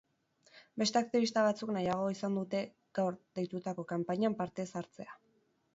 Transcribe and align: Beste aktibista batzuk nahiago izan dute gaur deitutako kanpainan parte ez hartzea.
Beste 0.83 0.97
aktibista 1.01 1.43
batzuk 1.47 1.73
nahiago 1.75 2.09
izan 2.15 2.41
dute 2.41 2.63
gaur 3.01 3.21
deitutako 3.41 3.87
kanpainan 3.95 4.41
parte 4.45 4.69
ez 4.69 4.77
hartzea. 4.83 5.21